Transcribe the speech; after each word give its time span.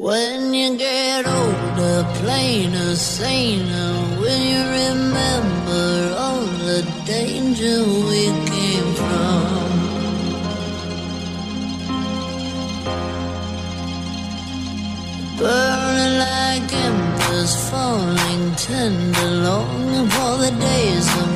When 0.00 0.54
you 0.54 0.78
get 0.78 1.26
older, 1.26 2.08
plainer, 2.14 2.96
saner, 2.96 3.92
will 4.18 4.42
you 4.52 4.62
remember 4.88 6.16
all 6.16 6.40
the 6.40 6.80
danger 7.04 7.84
we 8.08 8.32
came 8.48 8.94
from? 8.94 9.68
Burning 15.36 16.18
like 16.18 16.72
embers, 16.72 17.54
falling 17.68 18.54
tender, 18.56 19.30
longing 19.44 20.08
for 20.08 20.38
the 20.38 20.56
days 20.58 21.08
of 21.20 21.29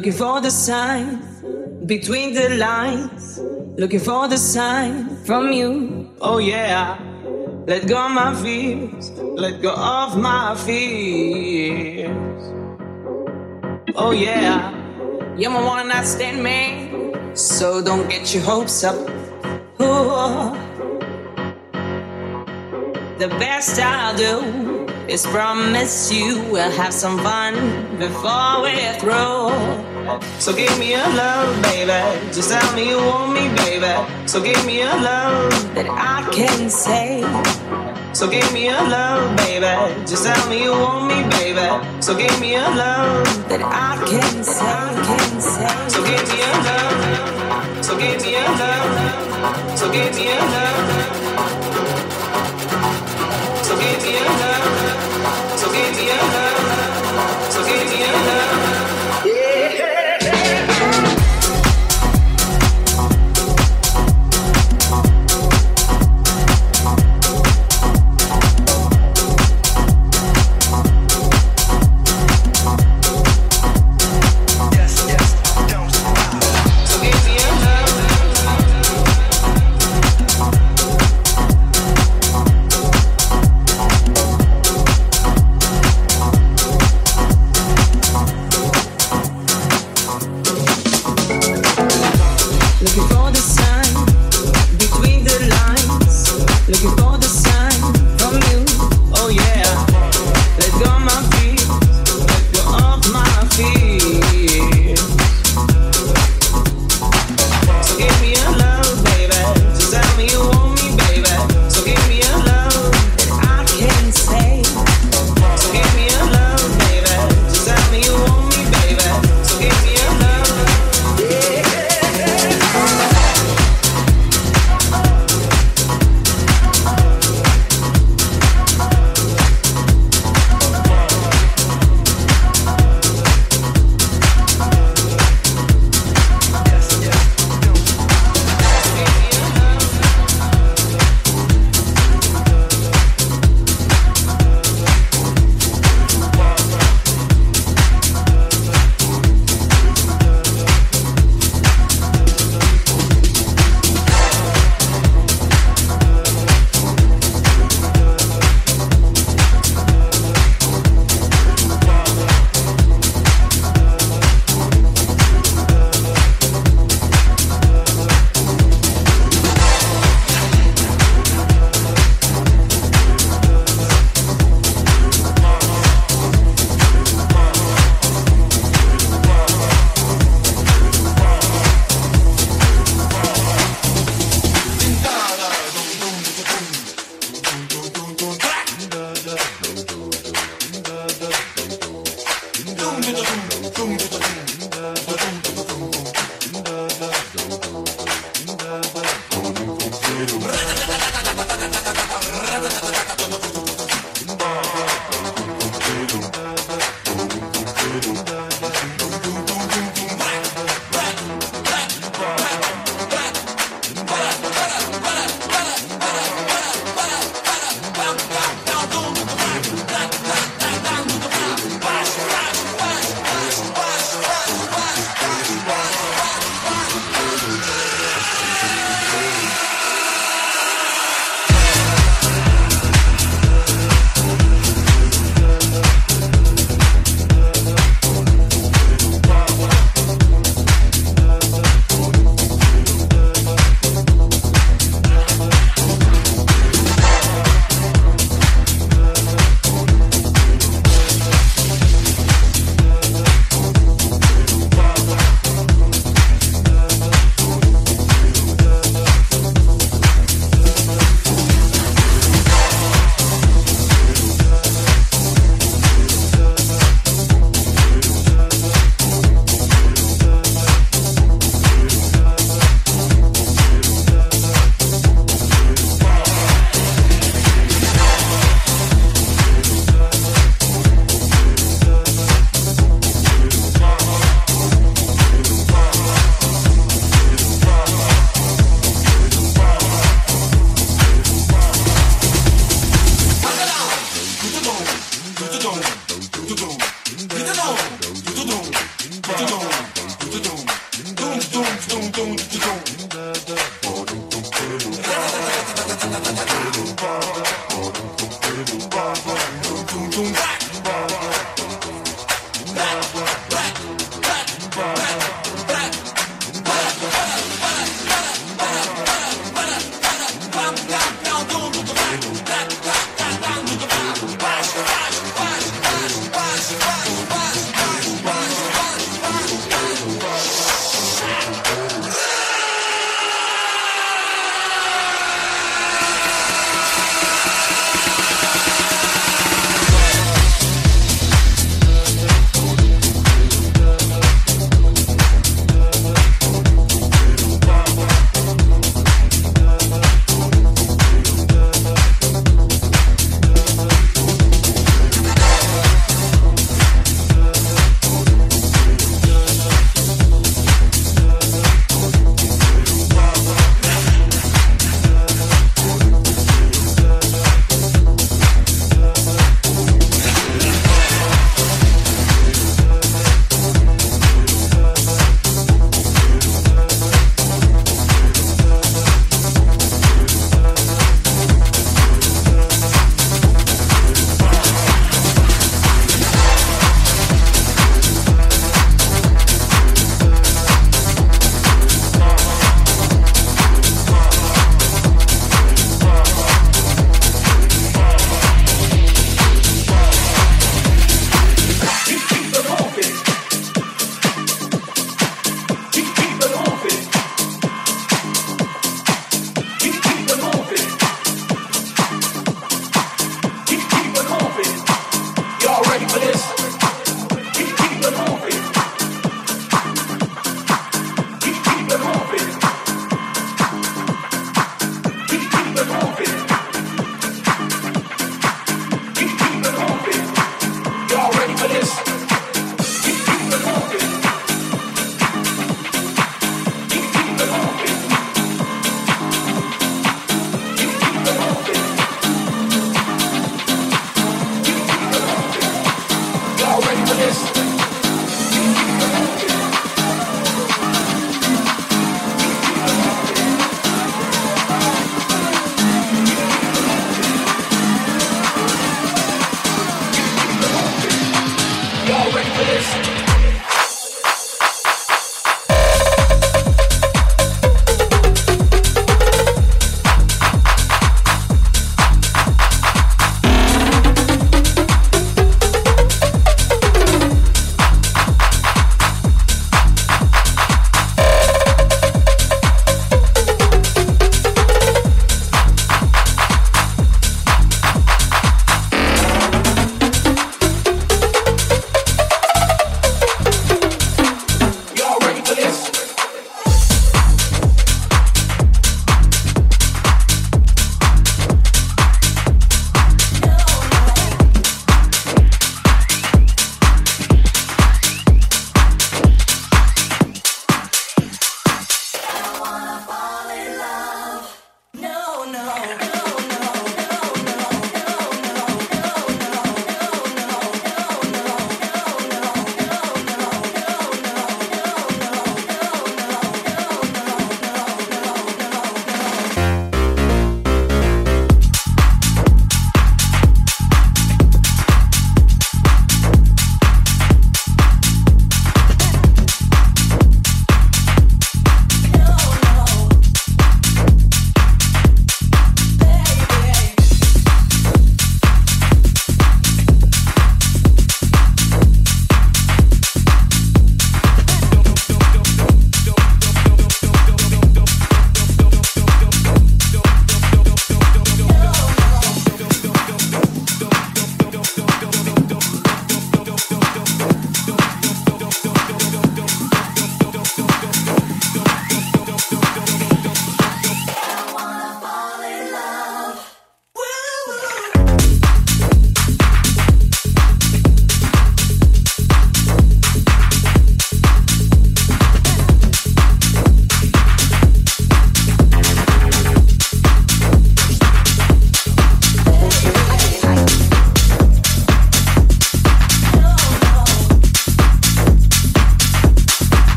Looking 0.00 0.14
for 0.14 0.40
the 0.40 0.50
sign 0.50 1.20
between 1.84 2.32
the 2.32 2.56
lines. 2.56 3.38
Looking 3.76 4.00
for 4.00 4.28
the 4.28 4.38
sign 4.38 5.14
from 5.26 5.52
you. 5.52 6.08
Oh 6.22 6.38
yeah. 6.38 6.98
Let 7.66 7.86
go 7.86 7.98
of 7.98 8.10
my 8.12 8.34
fears. 8.42 9.10
Let 9.20 9.60
go 9.60 9.74
of 9.74 10.16
my 10.16 10.56
fears. 10.56 12.08
Oh 13.94 14.12
yeah. 14.12 14.72
You're 15.36 15.50
my 15.50 15.62
one 15.62 15.88
night 15.88 16.06
stand 16.06 16.42
man. 16.42 17.36
So 17.36 17.84
don't 17.84 18.08
get 18.08 18.32
your 18.32 18.42
hopes 18.42 18.82
up. 18.82 18.96
Ooh. 19.82 20.56
The 23.18 23.28
best 23.38 23.78
I'll 23.78 24.16
do 24.16 24.89
is 25.10 25.26
promise 25.26 26.12
you 26.12 26.40
we'll 26.52 26.70
have 26.70 26.94
some 26.94 27.18
fun 27.18 27.54
before 27.98 28.62
we're 28.62 28.94
through. 29.00 29.50
So 30.38 30.54
give 30.54 30.78
me 30.78 30.94
a 30.94 31.02
love, 31.18 31.60
baby. 31.62 32.00
Just 32.32 32.50
tell 32.50 32.76
me 32.76 32.90
you 32.90 32.98
want 32.98 33.32
me, 33.32 33.48
baby. 33.56 33.90
So 34.28 34.40
give 34.40 34.64
me 34.64 34.82
a 34.82 34.94
love 35.08 35.50
that 35.74 35.88
I 35.90 36.30
can 36.30 36.70
say. 36.70 37.22
So 38.12 38.30
give 38.30 38.52
me 38.52 38.68
a 38.68 38.80
love, 38.96 39.36
baby. 39.36 39.74
Just 40.06 40.24
tell 40.24 40.48
me 40.48 40.62
you 40.62 40.70
want 40.70 41.08
me, 41.08 41.28
baby. 41.38 41.68
So 42.00 42.16
give 42.16 42.40
me 42.40 42.54
a 42.54 42.62
love 42.62 43.26
that 43.48 43.62
I 43.62 43.98
can 44.06 44.44
say. 44.44 44.64
I 44.64 44.94
can 45.08 45.40
say. 45.40 45.88
So 45.88 46.04
give 46.06 46.24
me 46.30 46.38
a 46.38 46.52
love. 46.68 47.84
So 47.84 47.98
give 47.98 48.22
me 48.22 48.36
a 48.36 48.46
love. 48.62 49.78
So 49.78 49.90
give 49.90 50.14
me 50.14 50.30
a 50.30 50.38
love. 50.38 51.49
Give 55.72 55.96
me 55.96 56.10
a 56.10 56.16
love. 56.16 56.59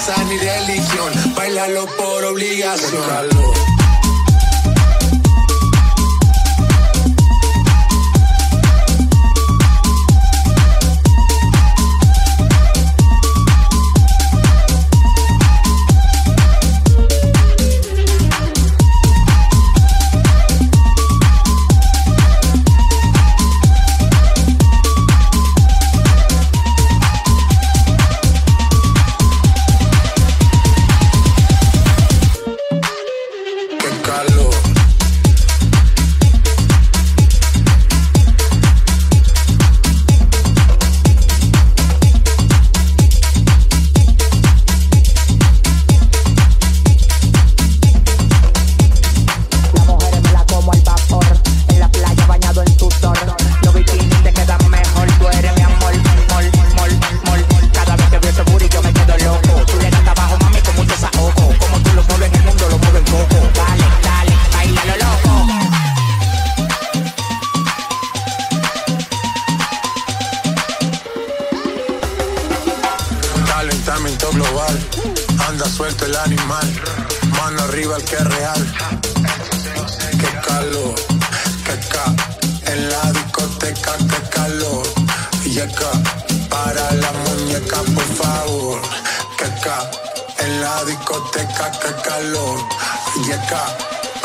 raza 0.00 0.24
ni 0.24 0.38
religión, 0.38 1.12
bailalo 1.36 1.86
por 1.98 2.24
obligación. 2.24 3.02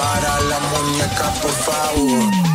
Para 0.05 0.39
la 0.41 0.59
muñeca, 0.59 1.33
por 1.41 1.51
favor. 1.51 2.54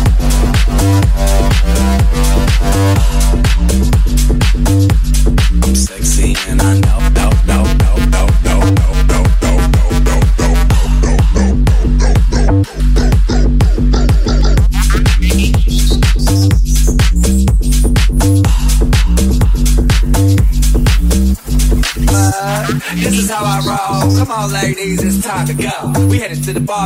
And 6.51 6.61
I 6.61 6.79
know, 6.79 7.00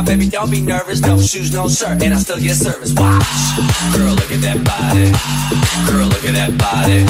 baby. 0.06 0.28
Don't 0.28 0.50
be 0.50 0.60
nervous. 0.60 1.00
No 1.00 1.20
shoes, 1.20 1.52
no 1.52 1.68
shirt, 1.68 2.02
and 2.02 2.14
I 2.14 2.18
still 2.18 2.38
get 2.38 2.54
service. 2.54 2.94
Watch. 2.94 3.26
Girl, 3.92 4.14
look 4.14 4.30
at 4.30 4.40
that 4.46 4.62
body. 4.62 5.10
Girl, 5.90 6.06
look 6.06 6.24
at 6.24 6.34
that 6.38 6.54
body. 6.56 7.02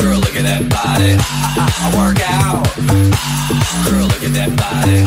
Girl, 0.00 0.18
look 0.18 0.34
at 0.34 0.44
that 0.48 0.64
body. 0.72 1.12
I, 1.20 1.60
I, 1.60 1.66
I 1.68 1.88
work 1.94 2.18
out. 2.24 2.64
Girl, 3.84 4.08
look 4.08 4.24
at 4.24 4.32
that 4.40 4.52
body. 4.56 5.04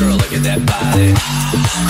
Girl, 0.00 0.16
look 0.16 0.32
at 0.32 0.42
that 0.48 0.64
body. 0.64 1.12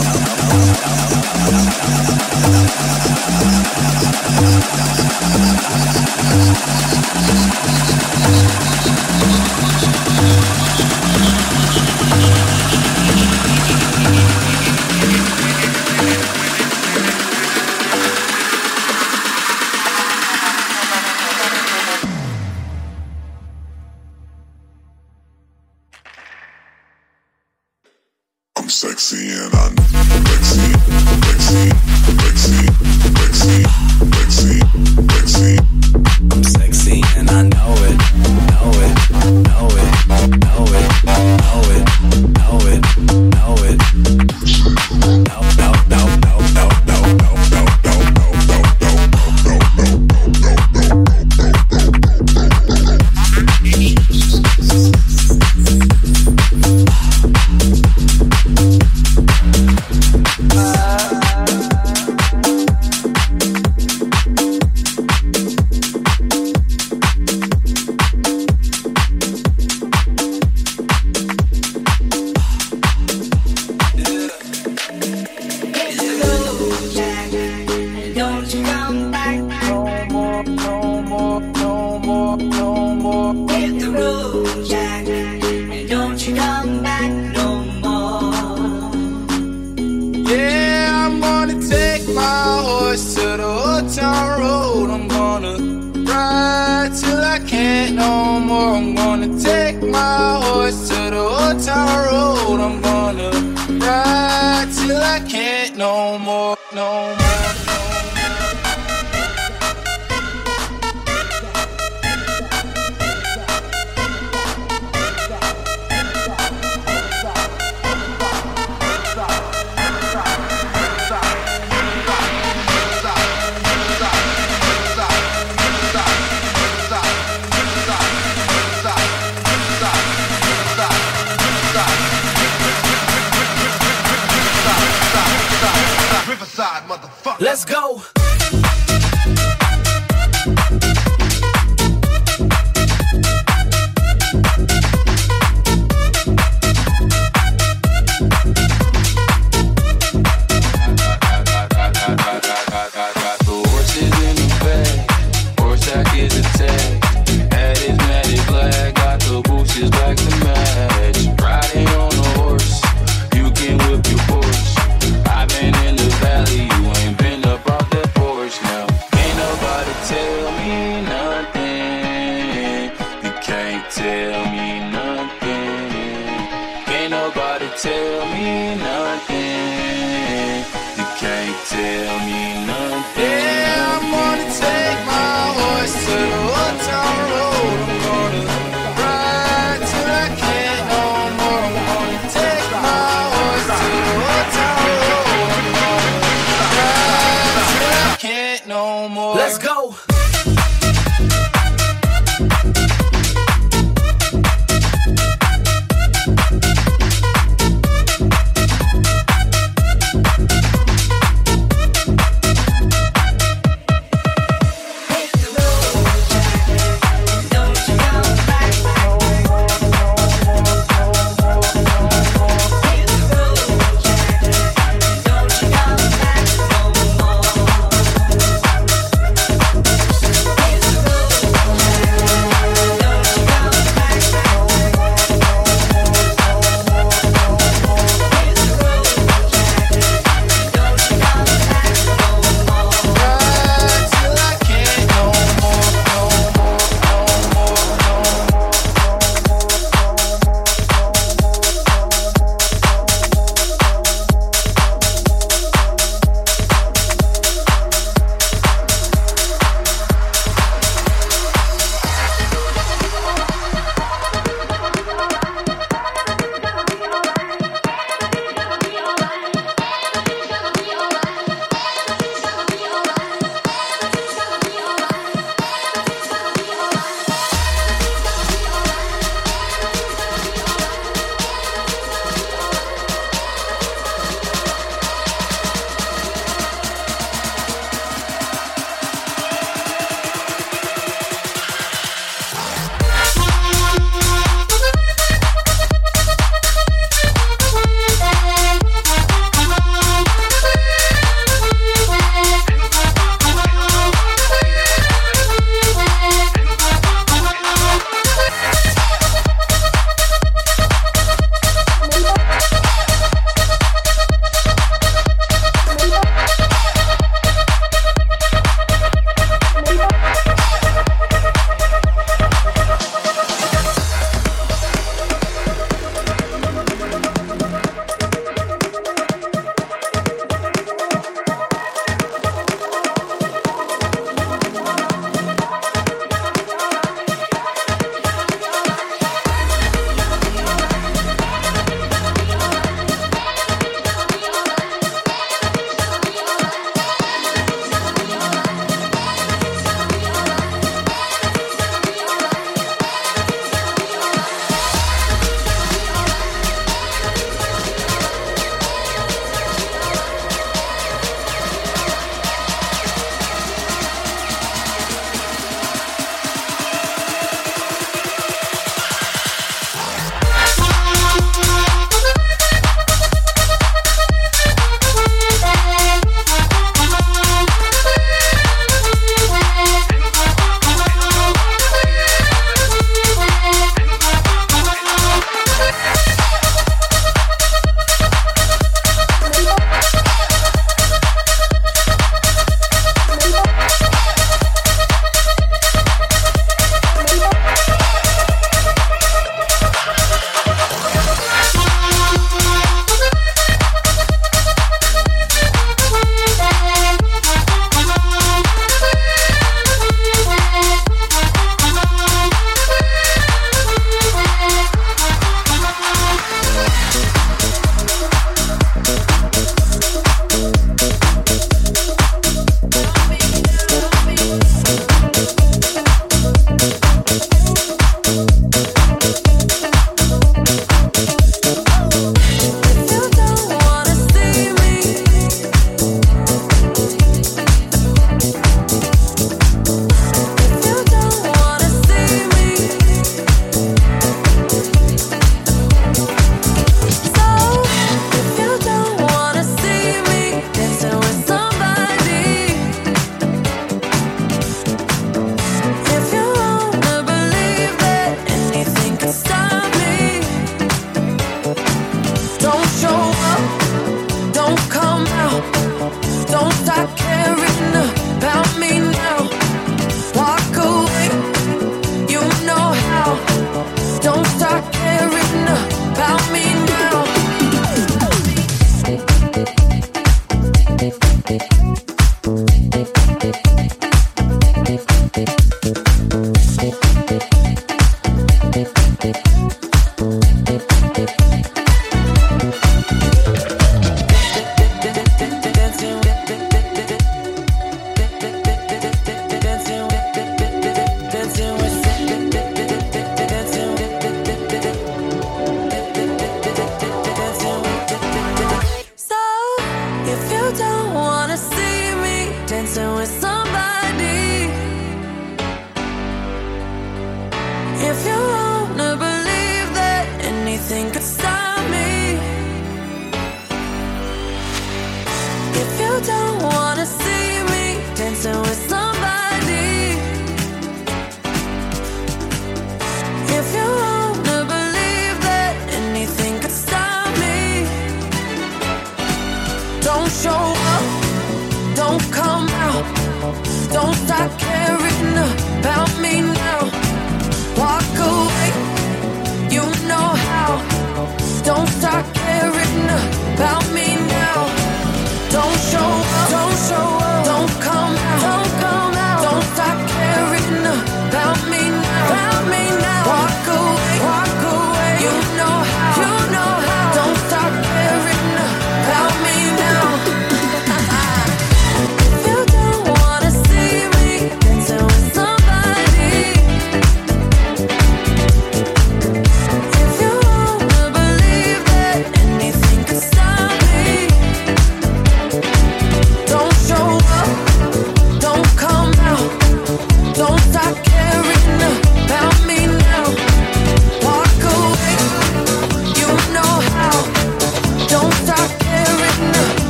don't 526.26 526.64
want 526.64 526.85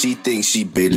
She 0.00 0.14
thinks 0.14 0.46
she 0.46 0.64
be 0.64 0.88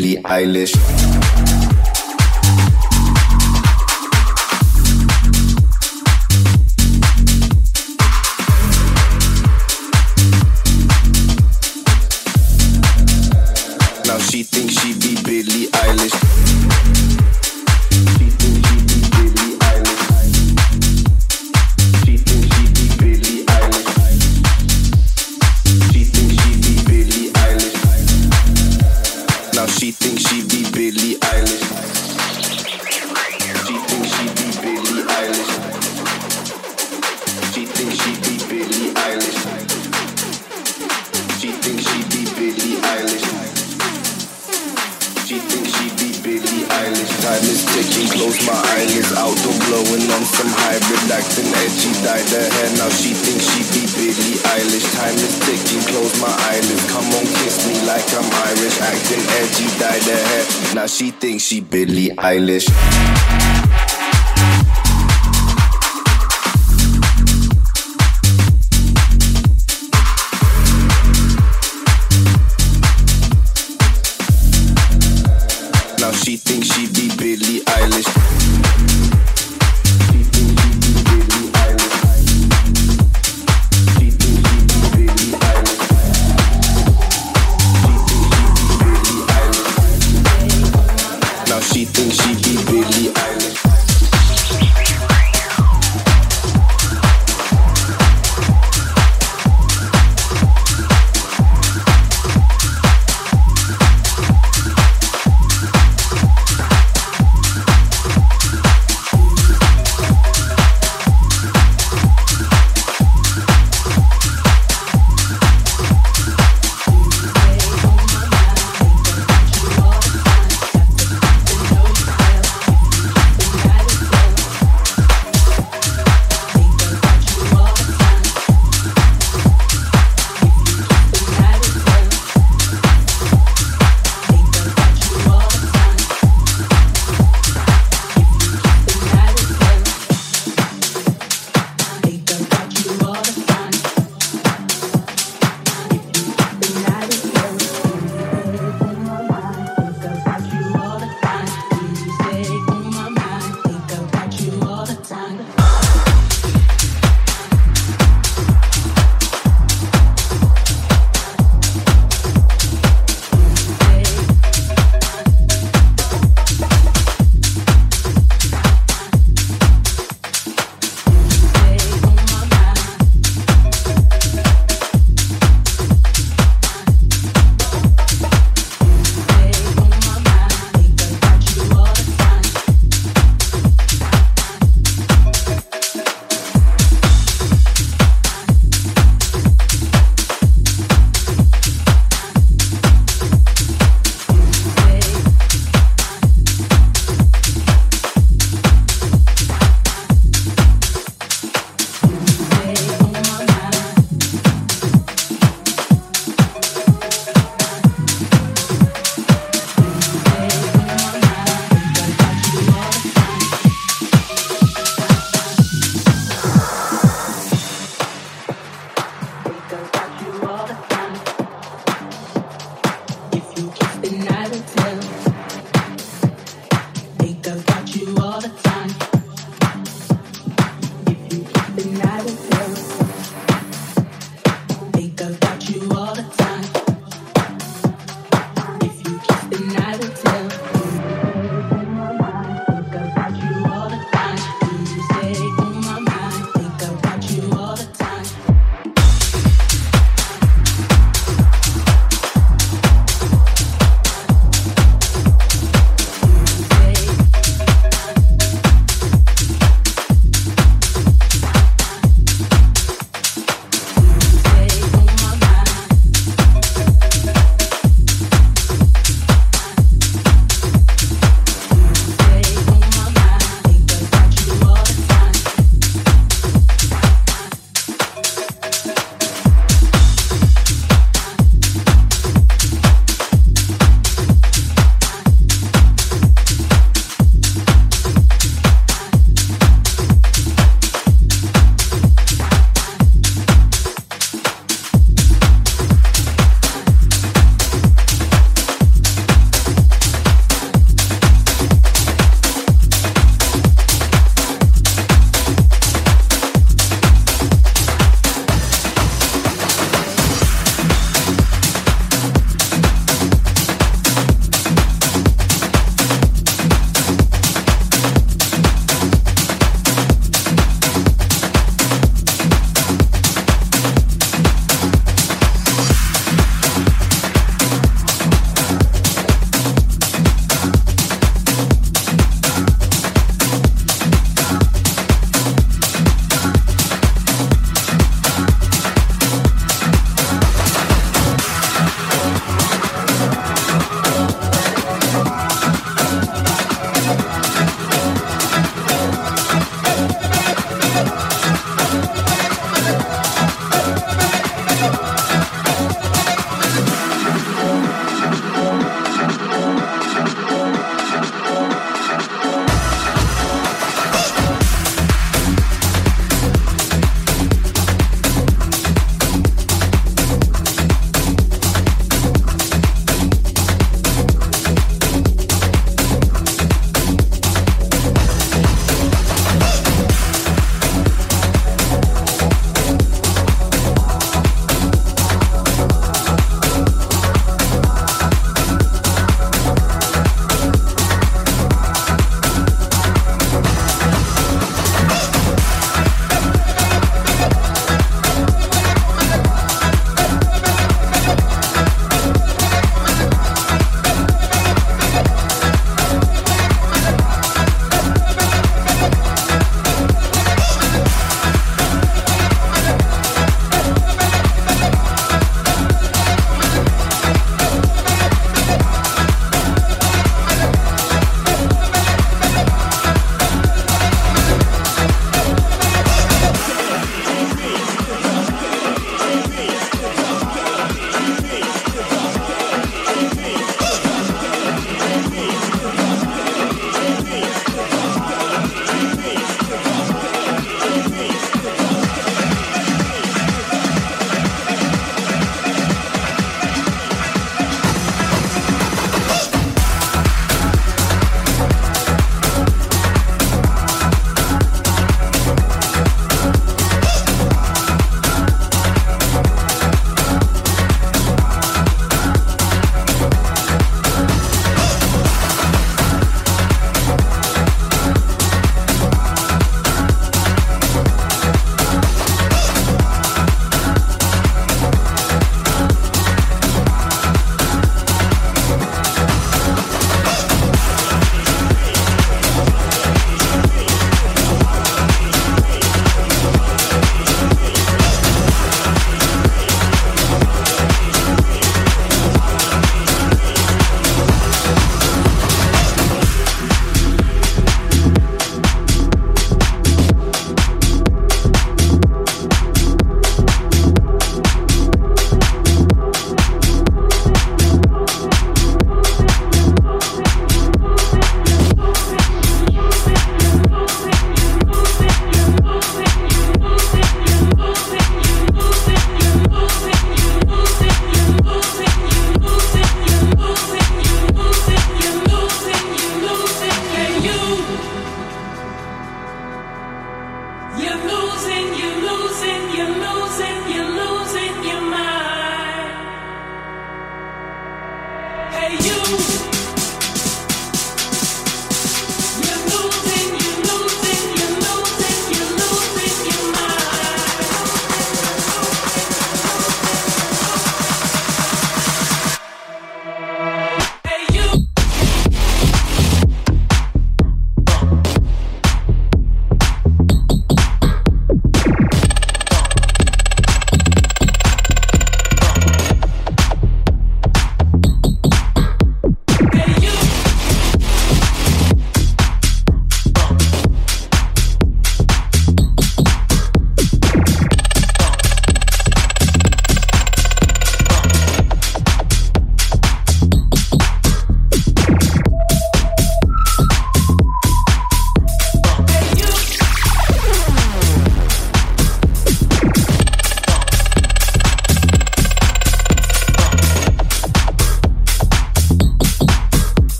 And 59.35 59.49
she 59.55 59.65
dyed 59.79 60.03
her 60.03 60.23
hair. 60.29 60.75
Now 60.75 60.85
she 60.87 61.11
thinks 61.11 61.43
she 61.43 61.61
Billie 61.61 62.09
Eilish. 62.09 62.69